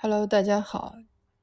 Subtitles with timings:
[0.00, 0.94] Hello，大家好。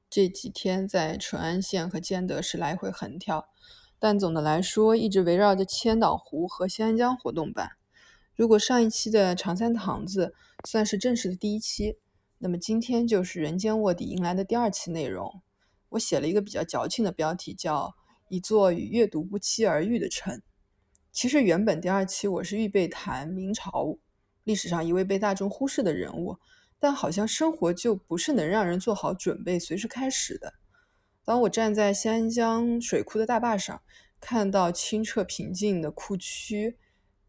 [0.08, 3.50] 这几天在淳安县和建德市来回横跳，
[3.98, 7.72] 但总的来说一直围绕着千岛湖和新安江活动办。
[8.34, 10.32] 如果上一期的长三堂子
[10.66, 11.98] 算是正式的第一期，
[12.38, 15.42] 那么今天就是人间卧底迎来的第二期内容。
[15.90, 17.94] 我写了一个比较矫情的标题，叫
[18.30, 20.40] “一座与阅读不期而遇的城”。
[21.12, 23.98] 其实原本第二期我是预备谈明朝
[24.44, 26.38] 历史上一位被大众忽视的人物。
[26.78, 30.54] 但好像生活就不是能让人做好准备、随时开始的。
[31.24, 33.82] 当我站在新安江水库的大坝上，
[34.20, 36.78] 看到清澈平静的库区，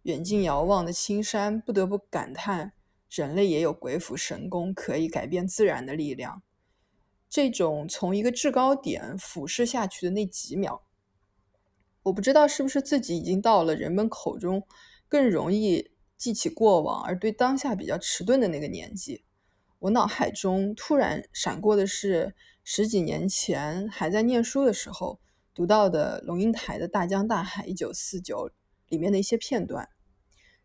[0.04, 2.74] 远近遥望的青山，不得不感叹：
[3.10, 6.44] 人类也有鬼斧神工可以改变自然的力量。
[7.30, 10.84] 这种从一个制高点俯视下去的那几秒，
[12.04, 14.66] 我不知道是不是自己已经到了人们口中
[15.10, 19.24] 更容易记起过往，而对当下比较迟钝的那个年纪。
[19.80, 25.20] 我脑海中突然闪过的是十几年前还在念书的时候
[25.54, 28.50] 读到的龙应台的《大江大海一九四九》
[28.90, 29.88] 里面的一些片段，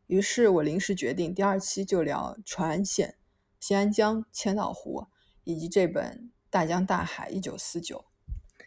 [0.06, 3.17] 于是我临时决定第二期就聊淳安县、
[3.61, 5.06] 新安江、千岛湖
[5.45, 7.98] 以及这本《大江大海一九四九》。《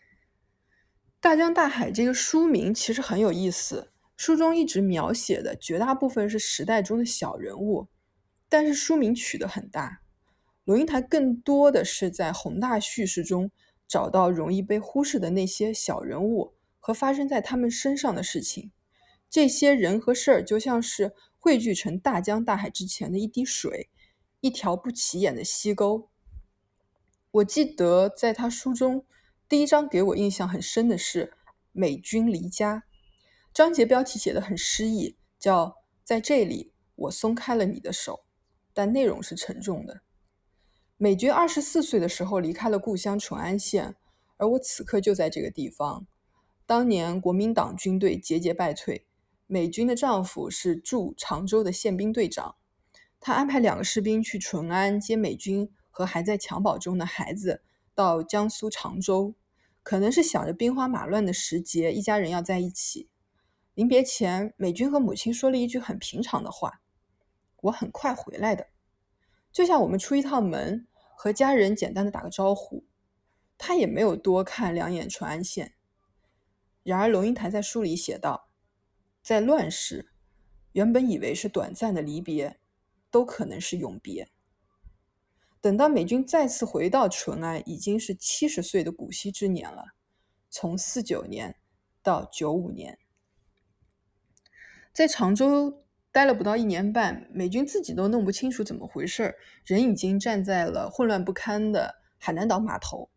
[1.19, 7.87] 大江大海》这个书名其实很有意思，书中一直描写的绝大部分是时代中的小人物，
[8.47, 10.01] 但是书名取得很大。
[10.65, 13.49] 龙应台更多的是在宏大叙事中
[13.87, 18.71] 找到容易被忽视的那些小人物和发生在他们身上的事情。
[19.29, 23.89] 这些人和事儿就像是汇聚成大江大海之前的一滴水，
[24.39, 26.09] 一条不起眼的溪沟。
[27.31, 29.05] 我记得在他书中
[29.47, 31.33] 第一章给我印象很深的是
[31.73, 32.85] “美军离家”，
[33.53, 38.25] 章节标题写的很诗意，叫“在这里我松开了你的手”，
[38.73, 40.01] 但内容是沉重的。
[40.97, 43.97] 美军二十四岁的时候离开了故乡淳安县，
[44.37, 46.07] 而我此刻就在这个地方。
[46.65, 49.05] 当年国民党军队节节败退，
[49.45, 52.55] 美军的丈夫是驻常州的宪兵队长，
[53.19, 57.61] 他安排两个士兵去淳安接美军和还在襁褓中的孩子
[57.93, 59.35] 到江苏常州，
[59.83, 63.09] 可能是想着兵荒马乱的时节，一家人要在一起。
[63.73, 66.79] 临别前，美军和母亲说了一句很平常的话
[67.63, 68.67] ：“我很快回来的。”
[69.55, 70.85] 就像我们出一趟门，
[71.15, 72.83] 和家人简单的打个招呼，
[73.57, 75.75] 他也没有多看两眼淳安县。
[76.83, 78.49] 然而龙应台在书里写道，
[79.23, 80.11] 在乱世，
[80.73, 82.59] 原本以为是短暂的离别，
[83.09, 84.29] 都可能是永别。
[85.61, 89.95] 等到美军再次回到淳安，已经是七十岁的古稀之年了。
[90.49, 91.55] 从四九年
[92.03, 92.99] 到九五年，
[94.91, 95.84] 在常州。
[96.15, 103.09] 待了不到一年半，美军自己都弄不清楚怎么回事，人已经站在了混乱不堪的海南岛码头。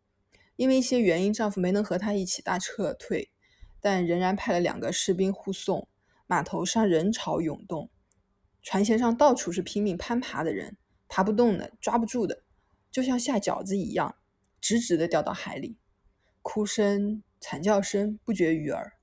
[0.57, 3.31] 因为一些原因，丈夫没能和她一起大撤退，
[3.81, 5.87] 但仍然派了两个士兵护送。
[6.27, 7.89] 码头上人潮涌动，
[8.65, 10.77] 船舷上到处是拼命攀爬的人，
[11.07, 12.43] 爬不动的，抓不住的，
[12.91, 14.17] 就像下饺子一样，
[14.61, 15.79] 直直的掉到海里。
[16.43, 18.98] 哭声、惨叫声不绝于耳。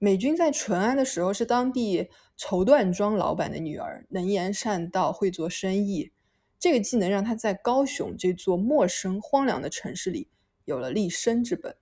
[0.00, 6.12] 美军在淳安的时候是当地绸缎庄老板的女儿，能言善道，会做生意。
[6.56, 10.28] 这个技能让她在高雄这座陌生荒凉的城市里
[10.64, 11.76] 有了立身之本。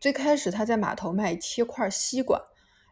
[0.00, 2.42] 最开始，她在码头卖切块西瓜，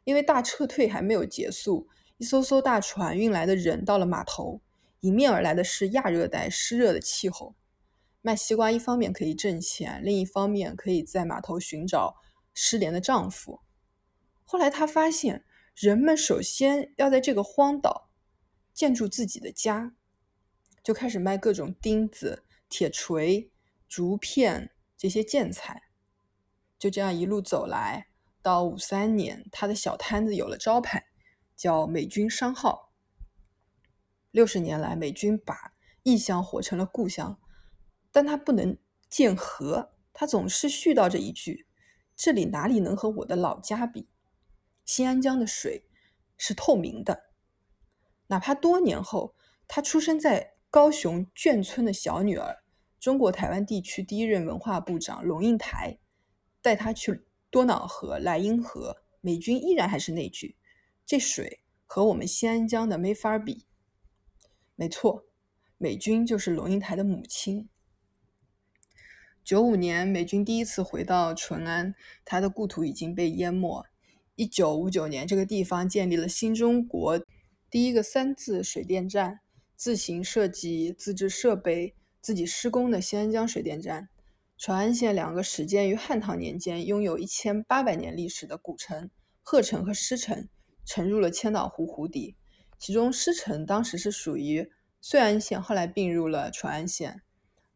[0.05, 1.89] 因为大撤退还没有结束，
[2.19, 4.61] 一艘艘大船运来的人到了码头，
[5.01, 7.57] 迎面而来的是亚热带湿热的气候。
[8.21, 12.15] 卖西瓜一方面可以挣钱，另一方面可以在码头寻找
[12.55, 13.62] 失联的丈夫。
[14.45, 15.45] 后来他发现，
[15.75, 18.11] 人们首先要在这个荒岛
[18.75, 19.95] 建筑自己的家，
[20.83, 23.51] 就开始卖各种钉子、铁锤、
[23.89, 25.85] 竹片这些建材。
[26.79, 28.09] 就这样一路走来，
[28.43, 31.07] 到五三年，他的小摊子有了招牌，
[31.57, 32.93] 叫“美军商号”。
[34.33, 37.39] 六十年来，美军把异乡活成了故乡，
[38.11, 38.77] 但他不能
[39.09, 41.67] 建河，他总是絮叨着一句
[42.17, 44.09] ：“这里哪里能和我的老家比？”
[44.85, 45.87] 新安江的水
[46.37, 47.31] 是透明的，
[48.27, 49.35] 哪怕多年后，
[49.69, 52.65] 他出生在高雄眷村的小女儿，
[52.99, 55.99] 中国台湾地区第一任文化部长龙应台
[56.61, 60.57] 带他去多瑙河、莱茵河，美军依然还是那句：
[61.07, 63.67] 这水和我们新安江的没法比。
[64.75, 65.27] 没错，
[65.79, 67.69] 美军就是龙应台的母亲。
[69.45, 71.95] 九五年，美军第一次回到淳安，
[72.25, 73.85] 他的故土已经被淹没。
[74.43, 77.25] 一九五九年，这个地方建立了新中国
[77.71, 79.39] 第一个三自水电站，
[79.77, 84.09] 自行设计、自制设备、自己施工的新安江水电站。
[84.59, 89.09] 淳安县两个始建于汉唐年间、拥有一千八百年历史的古城
[89.43, 90.49] 鹤城和狮城，
[90.85, 92.35] 沉入了千岛湖湖底。
[92.81, 94.69] 其中狮城当时是属于
[95.01, 97.23] 遂安县，后来并入了淳安县。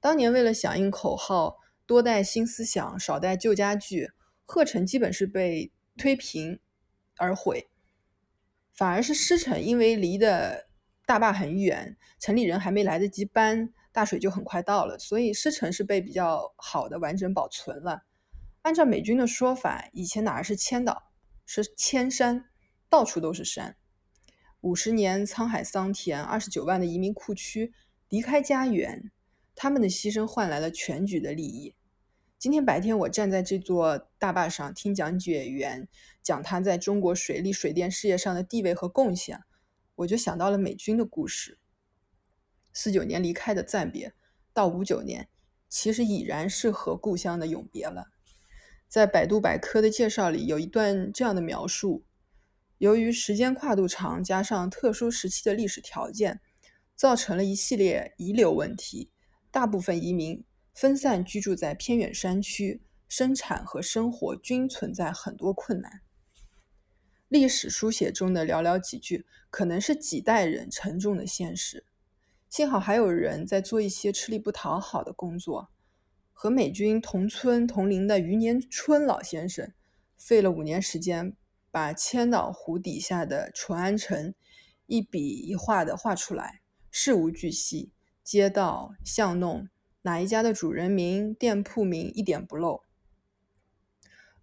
[0.00, 4.10] 当年为了响应口号“多带新思想，少带旧家具”，
[4.44, 6.60] 鹤城基本是被推平
[7.16, 7.68] 而毁。
[8.72, 10.68] 反而是狮城，因为离的
[11.06, 18.02] 大坝很远，城里人还没来得及搬，大水就很快到了，所以狮城是被比较好的完整保存了。
[18.62, 21.10] 按照美军的说法，以前哪儿是千岛，
[21.46, 22.44] 是千山，
[22.88, 23.76] 到处都是山。
[24.60, 27.72] 五十年沧海桑田，二十九万的移民库区
[28.08, 29.12] 离开家园，
[29.54, 31.74] 他们的牺牲换来了全局的利益。
[32.38, 35.88] 今天白天，我站在这座大坝上听讲解员
[36.22, 39.40] 讲他在中国水利水电事业上的地位和贡献，
[39.94, 41.58] 我就想到了美军的故事。
[42.74, 44.12] 四九年离开的暂别，
[44.52, 45.28] 到五九年，
[45.70, 48.08] 其实已然是和故乡的永别了。
[48.86, 52.04] 在百度百科的介绍里，有一段这样的描述：
[52.76, 56.40] 由于时间跨度长，加上特殊时期的历史条件，
[56.94, 59.10] 造成了一系列遗留问题，
[59.50, 60.44] 大部分移民。
[60.76, 66.02] 分散居住在偏远山区，生产和生活均存在很多困难。
[67.28, 71.86] 历史书写中的寥寥几句，可能是几代人沉重的现实。
[72.50, 75.70] 幸好还有人在做一些吃力不讨好的工作。
[76.34, 79.72] 和美军同村同龄的余年春老先生，
[80.18, 81.34] 费了五年时间，
[81.70, 84.34] 把千岛湖底下的淳安城
[84.84, 89.66] 一笔一画的画出来，事无巨细，街道巷弄。
[90.06, 92.84] 哪一家的主人名、店铺名一点不漏，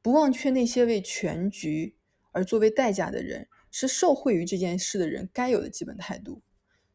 [0.02, 1.96] 不忘却那些为全局
[2.34, 6.42] 而作为代价的人，是受惠于这件事的人该有的基本态度。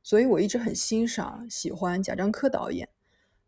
[0.02, 2.90] 所以我一直很欣赏、喜欢贾樟柯导演，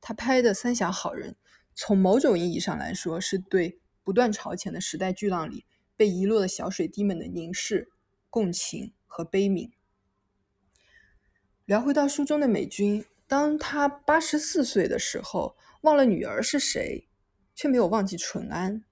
[0.00, 1.32] 他拍的《三峡好人》，
[1.74, 5.66] 从某种意义上来说，是对不断朝前的时代巨浪里
[5.98, 7.90] 被遗落的小水滴们的凝视、
[8.30, 9.70] 共情和悲悯。
[11.66, 13.04] 聊回到书中的美军。
[13.30, 17.08] 当他八十四岁的时候，忘了女儿是谁，
[17.54, 18.82] 却没有忘记淳安。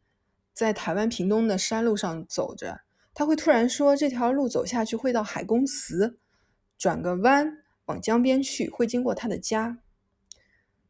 [0.55, 2.83] 在台湾屏东的山路上走着，
[3.13, 6.21] 他会突然说：“这条路走下去会到海公祠，
[6.79, 9.81] 转个弯往江边去，会经过他的家。”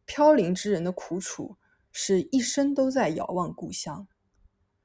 [0.05, 1.57] 飘零之人的苦楚，
[1.91, 4.07] 是一生都在遥望故乡。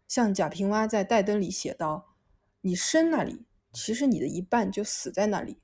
[0.07, 2.15] 像贾平凹在《带灯》里写道
[2.61, 5.59] ：“你生那里，其实你的一半就死在那里，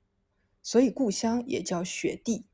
[0.62, 2.44] 所以故乡也叫雪地。”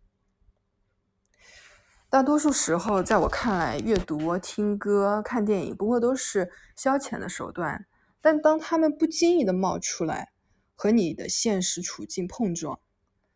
[2.08, 7.84] 大多数时候，在我看来，阅读、听歌、看电影不过都是消遣的手段。
[8.20, 10.30] 但当他们不经意的冒出来，
[10.76, 12.78] 和你的现实处境碰撞，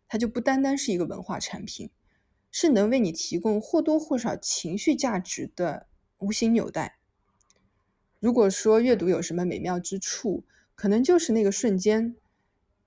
[0.06, 1.90] 它就不单单是一个文化产品，
[2.52, 5.88] 是能为你提供或多或少情绪价值的
[6.18, 6.96] 无形纽带。
[8.20, 10.44] 如果说阅读有什么美妙之处，
[10.76, 12.14] 可能就是那个瞬间。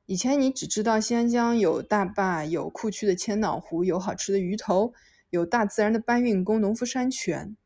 [0.05, 4.93] 以前你只知道新安江有大坝，有库区的千岛湖，有好吃的鱼头。
[5.33, 7.57] 有大自然的搬运工、农夫山泉，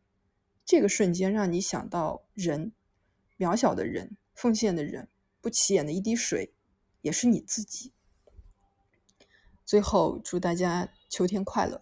[0.64, 2.72] 这个瞬间让你想到人，
[3.38, 5.10] 渺小的人，奉献的人，
[5.42, 6.54] 不起眼的一滴水，
[7.02, 7.92] 也是你自己。
[9.66, 11.81] 最后，祝大家秋天快乐。